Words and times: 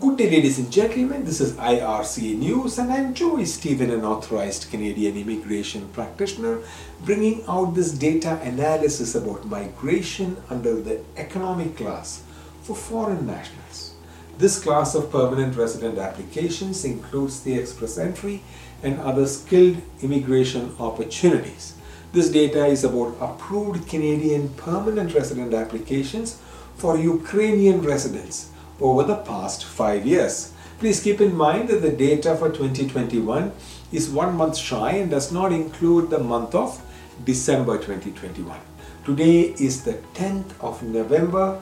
Good 0.00 0.16
day, 0.16 0.30
ladies 0.30 0.58
and 0.58 0.72
gentlemen. 0.72 1.26
This 1.26 1.38
is 1.38 1.52
IRCA 1.52 2.38
News, 2.38 2.78
and 2.78 2.90
I'm 2.90 3.12
Joey 3.12 3.44
Stephen, 3.44 3.90
an 3.90 4.06
authorized 4.06 4.70
Canadian 4.70 5.18
immigration 5.18 5.86
practitioner, 5.90 6.62
bringing 7.04 7.44
out 7.46 7.74
this 7.74 7.92
data 7.92 8.40
analysis 8.40 9.14
about 9.14 9.44
migration 9.44 10.38
under 10.48 10.80
the 10.80 11.02
economic 11.18 11.76
class 11.76 12.22
for 12.62 12.74
foreign 12.74 13.26
nationals. 13.26 13.92
This 14.38 14.62
class 14.62 14.94
of 14.94 15.12
permanent 15.12 15.58
resident 15.58 15.98
applications 15.98 16.86
includes 16.86 17.40
the 17.40 17.58
express 17.58 17.98
entry 17.98 18.42
and 18.82 18.98
other 18.98 19.26
skilled 19.26 19.76
immigration 20.00 20.74
opportunities. 20.80 21.74
This 22.14 22.30
data 22.30 22.64
is 22.64 22.82
about 22.82 23.18
approved 23.20 23.86
Canadian 23.90 24.48
permanent 24.54 25.12
resident 25.12 25.52
applications 25.52 26.40
for 26.76 26.96
Ukrainian 26.96 27.82
residents 27.82 28.51
over 28.82 29.04
the 29.04 29.16
past 29.16 29.64
five 29.64 30.04
years. 30.04 30.52
Please 30.78 31.00
keep 31.00 31.20
in 31.20 31.34
mind 31.34 31.68
that 31.68 31.80
the 31.80 31.92
data 31.92 32.34
for 32.36 32.48
2021 32.48 33.52
is 33.92 34.10
one 34.10 34.36
month 34.36 34.56
shy 34.56 34.92
and 34.92 35.10
does 35.10 35.30
not 35.30 35.52
include 35.52 36.10
the 36.10 36.18
month 36.18 36.54
of 36.54 36.82
December 37.24 37.76
2021. 37.76 38.58
Today 39.04 39.54
is 39.58 39.84
the 39.84 39.94
10th 40.14 40.52
of 40.60 40.82
November 40.82 41.60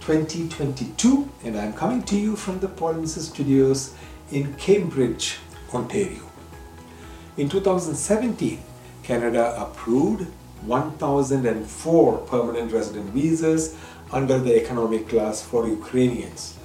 2022 0.00 1.28
and 1.44 1.58
I'm 1.58 1.74
coming 1.74 2.02
to 2.04 2.16
you 2.16 2.34
from 2.34 2.60
the 2.60 2.68
Polinsys 2.68 3.28
Studios 3.30 3.94
in 4.30 4.54
Cambridge, 4.54 5.38
Ontario. 5.74 6.22
In 7.36 7.50
2017, 7.50 8.58
Canada 9.02 9.54
approved 9.60 10.26
1004 10.62 12.18
permanent 12.18 12.72
resident 12.72 13.10
visas 13.10 13.76
under 14.12 14.38
the 14.38 14.56
economic 14.62 15.08
class 15.08 15.42
for 15.42 15.68
Ukrainians 15.68 16.56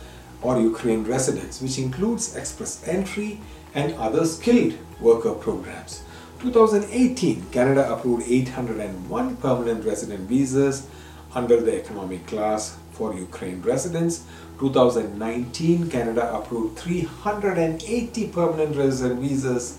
or 0.41 0.59
Ukraine 0.59 1.04
residents, 1.04 1.62
which 1.62 1.77
includes 1.77 2.36
express 2.36 2.86
entry 2.88 3.40
and 3.73 3.94
other 3.95 4.26
skilled 4.26 4.73
worker 4.99 5.34
programs. 5.34 6.04
2018, 6.40 7.46
Canada 7.52 7.91
approved 7.91 8.24
801 8.27 9.38
permanent 9.38 9.85
resident 9.85 10.21
visas 10.21 10.88
under 11.34 11.62
the 11.62 11.80
economic 11.80 12.26
class 12.27 12.77
for 12.91 13.13
Ukraine 13.13 13.62
residents. 13.62 14.24
2019, 14.60 15.90
Canada 15.90 16.34
approved 16.34 16.77
380 16.77 18.27
permanent 18.27 18.76
resident 18.76 19.20
visas 19.20 19.77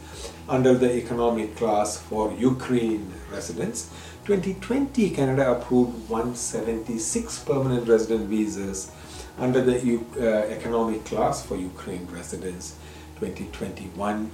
under 0.49 0.75
the 0.75 0.93
economic 0.97 1.57
class 1.57 1.99
for 1.99 2.33
Ukraine 2.33 3.13
residents. 3.31 3.91
2020, 4.25 5.11
Canada 5.11 5.51
approved 5.51 6.09
176 6.09 7.41
permanent 7.41 7.89
resident 7.89 8.29
visas 8.29 8.93
under 9.37 9.61
the 9.61 9.99
uh, 10.17 10.47
economic 10.47 11.05
class 11.05 11.45
for 11.45 11.57
Ukraine 11.57 12.07
residents. 12.07 12.77
2021, 13.19 14.31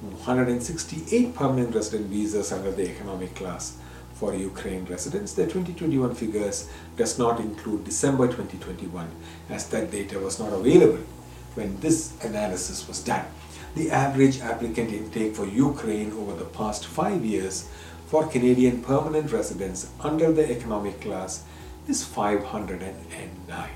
168 0.00 1.34
permanent 1.36 1.72
resident 1.72 2.08
visas 2.10 2.50
under 2.50 2.72
the 2.72 2.90
economic 2.90 3.32
class 3.36 3.76
for 4.14 4.34
Ukraine 4.34 4.84
residents. 4.86 5.34
The 5.34 5.44
2021 5.44 6.16
figures 6.16 6.68
does 6.96 7.16
not 7.16 7.38
include 7.38 7.84
December 7.84 8.26
2021 8.26 9.08
as 9.50 9.68
that 9.68 9.92
data 9.92 10.18
was 10.18 10.40
not 10.40 10.52
available 10.52 11.04
when 11.54 11.78
this 11.78 12.12
analysis 12.24 12.88
was 12.88 13.04
done. 13.04 13.24
The 13.76 13.92
average 13.92 14.40
applicant 14.40 14.92
intake 14.92 15.36
for 15.36 15.46
Ukraine 15.46 16.10
over 16.12 16.34
the 16.34 16.44
past 16.46 16.86
five 16.86 17.24
years 17.24 17.68
for 18.08 18.26
Canadian 18.26 18.82
permanent 18.82 19.30
residents 19.32 19.90
under 20.00 20.32
the 20.32 20.50
economic 20.50 21.00
class 21.00 21.44
is 21.86 22.02
509. 22.04 23.70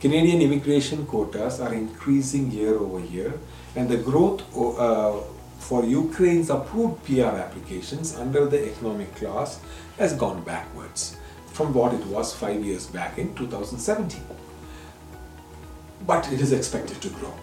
Canadian 0.00 0.40
immigration 0.40 1.04
quotas 1.06 1.60
are 1.60 1.74
increasing 1.74 2.50
year 2.50 2.74
over 2.78 3.00
year 3.00 3.38
and 3.76 3.88
the 3.88 3.98
growth 3.98 4.40
uh, 4.56 5.20
for 5.58 5.84
Ukraine's 5.84 6.48
approved 6.48 7.04
PR 7.04 7.36
applications 7.44 8.16
under 8.16 8.46
the 8.46 8.70
economic 8.70 9.14
class 9.14 9.60
has 9.98 10.14
gone 10.14 10.42
backwards 10.42 11.18
from 11.52 11.74
what 11.74 11.92
it 11.92 12.04
was 12.06 12.34
five 12.34 12.64
years 12.64 12.86
back 12.86 13.18
in 13.18 13.34
2017. 13.34 14.22
But 16.06 16.32
it 16.32 16.40
is 16.40 16.52
expected 16.52 17.02
to 17.02 17.10
grow. 17.10 17.34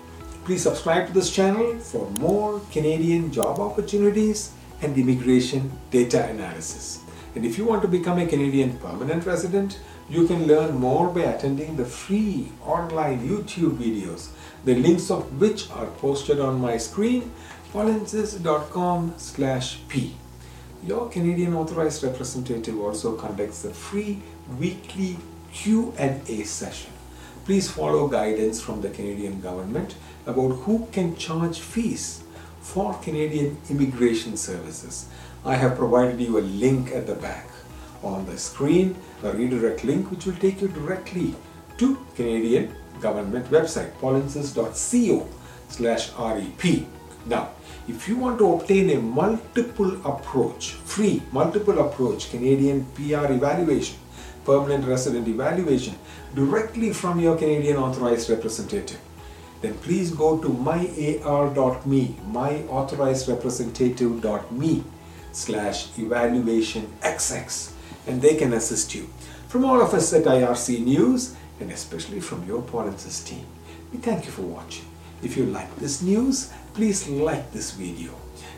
Please 0.46 0.64
subscribe 0.64 1.08
to 1.08 1.14
this 1.14 1.30
channel 1.30 1.78
for 1.78 2.10
more 2.12 2.60
Canadian 2.72 3.32
job 3.32 3.60
opportunities 3.60 4.52
and 4.82 4.98
immigration 4.98 5.72
data 5.92 6.28
analysis. 6.28 7.04
And 7.36 7.46
if 7.46 7.58
you 7.58 7.66
want 7.66 7.82
to 7.84 7.88
become 7.88 8.18
a 8.20 8.26
Canadian 8.26 8.78
permanent 8.80 9.26
resident, 9.26 9.80
you 10.10 10.26
can 10.26 10.48
learn 10.48 10.76
more 10.76 11.08
by 11.10 11.22
attending 11.22 11.76
the 11.76 11.86
free 11.86 12.52
online 12.66 13.28
YouTube 13.28 13.78
videos, 13.78 14.30
the 14.66 14.76
links 14.76 15.12
of 15.12 15.40
which 15.40 15.70
are 15.72 15.88
posted 16.02 16.40
on 16.40 16.62
my 16.62 16.78
screen, 16.78 17.32
polinsys.com 17.74 19.14
slash 19.18 19.80
p. 19.88 20.16
Your 20.84 21.10
Canadian 21.10 21.54
authorized 21.54 22.04
representative 22.04 22.80
also 22.80 23.16
conducts 23.16 23.66
a 23.66 23.74
free 23.74 24.22
weekly 24.60 25.18
Q&A 25.52 26.44
session. 26.44 26.94
Please 27.46 27.70
follow 27.70 28.08
guidance 28.08 28.62
from 28.62 28.82
the 28.82 28.90
Canadian 28.90 29.42
government 29.42 29.96
about 30.26 30.50
who 30.50 30.88
can 30.92 31.16
charge 31.16 31.60
fees 31.60 32.24
for 32.74 32.94
Canadian 32.96 33.58
immigration 33.70 34.36
services. 34.36 35.08
I 35.46 35.56
have 35.56 35.78
provided 35.78 36.20
you 36.20 36.38
a 36.38 36.44
link 36.64 36.92
at 36.92 37.08
the 37.08 37.16
back 37.16 37.48
on 38.04 38.26
the 38.26 38.38
screen, 38.38 38.96
a 39.24 39.32
redirect 39.32 39.86
link 39.86 40.12
which 40.12 40.26
will 40.26 40.36
take 40.36 40.62
you 40.62 40.68
directly 40.68 41.34
to 41.78 41.98
Canadian 42.16 42.76
government 43.00 43.50
website 43.50 43.92
polinsys.co 44.02 45.28
slash 45.70 46.12
REP. 46.20 46.86
Now, 47.26 47.50
if 47.88 48.08
you 48.08 48.18
want 48.18 48.38
to 48.40 48.54
obtain 48.54 48.90
a 48.90 49.00
multiple 49.00 49.94
approach, 50.06 50.72
free 50.72 51.22
multiple 51.32 51.80
approach 51.80 52.30
Canadian 52.32 52.86
PR 52.96 53.32
evaluation, 53.32 53.98
permanent 54.44 54.86
resident 54.86 55.28
evaluation 55.28 55.96
directly 56.36 56.92
from 56.92 57.20
your 57.20 57.38
Canadian 57.38 57.78
authorized 57.78 58.30
representative, 58.30 59.00
then 59.62 59.74
please 59.76 60.12
go 60.12 60.38
to 60.38 60.50
myar.me, 60.50 62.16
myauthorizedrepresentative.me 62.32 64.84
slash 65.32 65.88
evaluation 65.98 66.88
xx 67.02 67.72
and 68.08 68.22
they 68.22 68.36
can 68.36 68.54
assist 68.54 68.94
you. 68.96 69.10
From 69.48 69.66
all 69.66 69.82
of 69.82 69.94
us 69.94 70.14
at 70.14 70.24
IRC 70.24 70.84
News 70.84 71.36
and 71.60 71.72
especially 71.72 72.20
from 72.20 72.46
your 72.48 72.62
Polinsys 72.62 73.26
team, 73.26 73.46
we 73.92 74.00
thank 74.00 74.26
you 74.26 74.32
for 74.32 74.44
watching. 74.44 74.86
If 75.24 75.38
you 75.38 75.46
like 75.46 75.74
this 75.78 76.02
news, 76.02 76.52
please 76.74 77.08
like 77.08 77.52
this 77.52 77.72
video. 77.72 78.12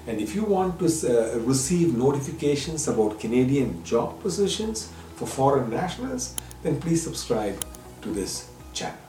And 0.08 0.20
if 0.20 0.36
you 0.36 0.44
want 0.44 0.80
to 0.80 0.86
uh, 0.86 1.38
receive 1.40 1.96
notifications 1.96 2.88
about 2.88 3.20
Canadian 3.20 3.84
job 3.84 4.20
positions 4.22 4.92
for 5.16 5.28
foreign 5.28 5.70
nationals, 5.70 6.36
then 6.64 6.82
please 6.82 7.04
subscribe 7.04 7.64
to 8.02 8.10
this 8.10 8.50
channel. 8.74 9.09